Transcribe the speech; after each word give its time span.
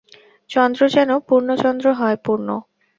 চন্দ্র 0.49 0.81
যেন 0.95 1.09
পূর্ণচন্দ্র 1.27 1.85
হয়– 1.93 2.21
পূর্ণ। 2.25 2.47